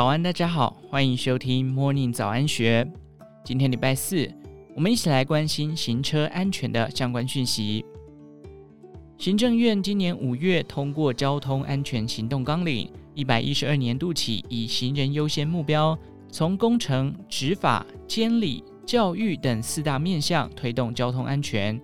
[0.00, 2.90] 早安，大家好，欢迎收听 Morning 早安学。
[3.44, 4.26] 今天礼拜四，
[4.74, 7.84] 我们一起来关心行车安全的相关讯息。
[9.18, 15.98] 行政院今年五月通过交通安全行动纲领，一百一十二年度起以行人优先目标，
[16.30, 21.78] 从工程、执法、监理、教育等四大面向推动交通安全。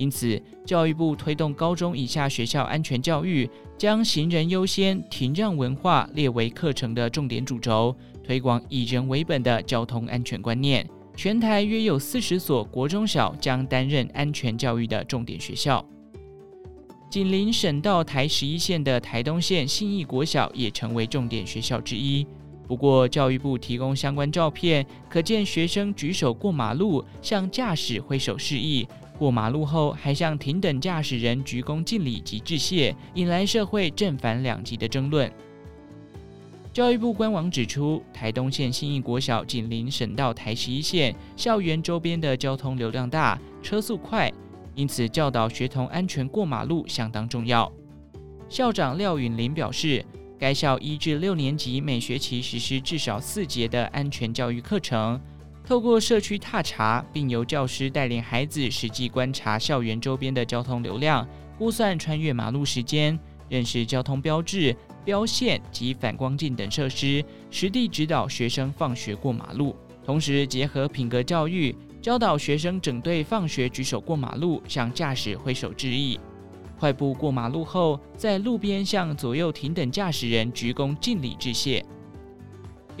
[0.00, 3.46] 因此，教育部推动高中以下学校安全教育，
[3.76, 10.88] 将行人优先、停让文化列为课程的重点主轴，推广以人为本的交通安全观念。
[11.14, 15.84] 全台约有四十所国中小将担任安全教育的重点学校。
[17.10, 22.26] 紧邻省道台十一线的台东县信义国小也成为重点学校之一。
[22.66, 28.88] 不过，教育部提供相关照片，可见学生举手过马路，向驾驶挥手示意。
[29.20, 35.30] 过马路后，还向停等驾驶人鞠躬敬礼及致谢，引来社会正反两极的争论。
[36.72, 44.32] 教育部官网指出，台东县信义国小紧邻省道台十一线，校园周边的交通流量大，车速快，
[44.74, 47.70] 因此教导学童安全过马路相当重要。
[48.48, 50.02] 校长廖允麟表示，
[50.38, 55.20] 该校一至六年级每学期实施至少四节的安全教育课程。
[55.70, 61.24] 透过社区踏查，并由教师带领孩子实际观察校园周边的交通流量，
[61.56, 63.16] 估算穿越马路时间，
[63.48, 69.76] 认识交通标志、标线及反光镜等设施，实地指导学生放学过马路。
[70.04, 76.18] 同时结合品格教育，教导学生整队放学举手过马路，向驾驶挥手致意；
[76.80, 81.86] 快步过马路后，在路边向左右停等驾驶人鞠躬敬礼致谢。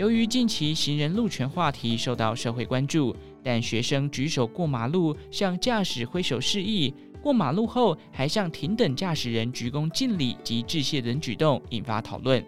[0.00, 12.42] 由于近期行人路权话题受到社会关注，但学生举手过马路向驾驶挥手示意，过马路后还向停等驾驶人鞠躬敬礼及致谢等举动引发讨论。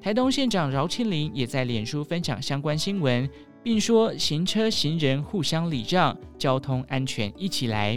[0.00, 3.30] 台东县长饶庆林也在脸书分享相关新闻，
[3.62, 7.96] 并说行车行人互相礼让，交通安全一起来。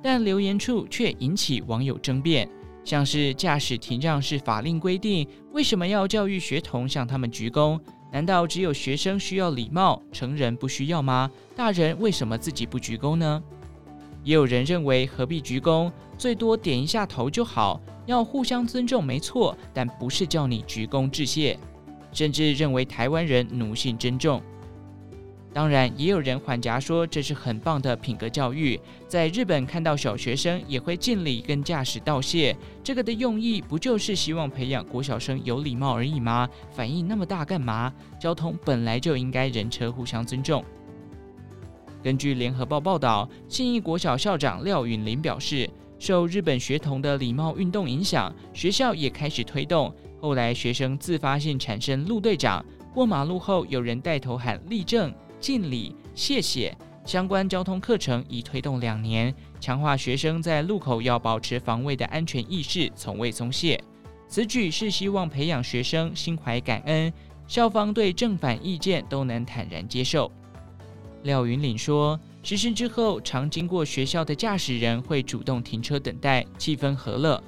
[0.00, 2.48] 但留言处却引起网友争辩。
[2.88, 7.78] 像是驾驶停让是法令规定，为什么要教育学童向他们鞠躬？
[8.10, 11.30] 难道只有学生需要礼貌，成人不需要吗？
[11.54, 13.42] 大人为什么自己不鞠躬呢？
[14.24, 17.78] 也有人认为何必鞠躬，最多点一下头就好。
[18.06, 21.58] 要互相尊重没错，但不是叫你鞠躬致谢。
[22.10, 24.42] 甚至认为台湾人奴性真重。
[25.58, 28.78] 当然，也有人缓颊说这是很棒的品格教育。
[29.08, 36.48] 在日本看到小学生也会敬礼跟驾驶道谢，这个的用意不就是希望培养国小生有礼貌而已吗？
[36.70, 37.92] 反应那么大干嘛？
[38.20, 40.64] 交通本来就应该人车互相尊重。
[42.04, 45.68] 根据联合报报道，信义国小校长廖允麟表示，
[45.98, 49.92] 受日本学童的礼貌运动影响，学校也开始推动。
[50.20, 52.64] 后来学生自发性产生路队长，
[52.94, 55.12] 过马路后有人带头喊立正。
[55.40, 63.82] 敬礼、谢谢，相关交通课程已推动两年，强化学生在路口要保持防卫的安全意识，从未松懈。
[64.26, 67.12] 此举是希望培养学生心怀感恩，
[67.46, 70.30] 校方对正反意见都能坦然接受。
[71.22, 77.42] 廖云岭说，实施之后，常经过学校的驾驶人会主动停车等待，气氛和乐。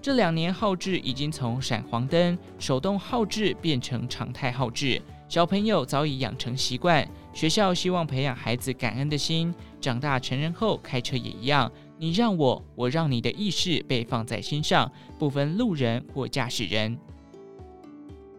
[0.00, 5.00] 这两年号志已经从闪黄灯、手动号志变成常态号志，
[5.32, 7.08] 小朋友早已养成习惯。
[7.32, 9.50] 学校希望培养孩子感恩的心，
[9.80, 16.98] 长大成人后开车也一样，你让我，我让你的意识被放在心上，不分路人或驾驶人。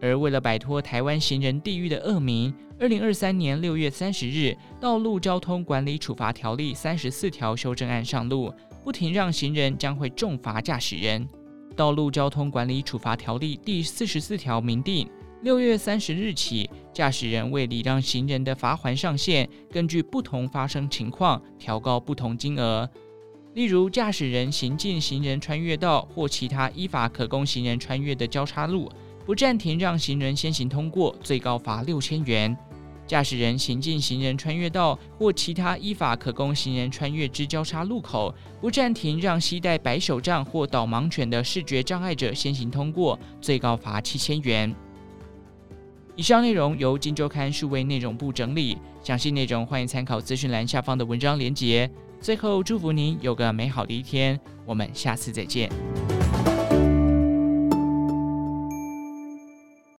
[0.00, 11.28] 而为了摆脱台湾行人地狱的恶名，二零二三年六月三十日，《道路交通管理处罚条例》三十四条修正案上路，不停让行人将会重罚驾驶人。
[11.74, 15.08] 《道路交通管理处罚条例》第四十四条明定。
[15.44, 22.88] 六月三十日起，驾驶人为礼让行人的罚锾上限，根据不同发生情况调高不同金额。
[23.52, 28.90] 例如，驾驶人行进行人穿越道或其他依法可供行人穿越的交叉路，
[29.26, 32.56] 不暂停让行人先行通过，最高罚六千元；
[33.06, 44.74] 驾驶人行进行人穿越道或其他依法可供行人穿越之交叉路口，不暂停让携带白手杖或导盲犬的视觉障碍者先行通过，最高罚七千元。
[46.16, 51.90] 以上内容由金周刊数位内容部整理，详细内容欢迎参考资讯栏下方的文章连结。
[52.20, 55.68] 最后，祝福您有个美好的一天，我们下次再见。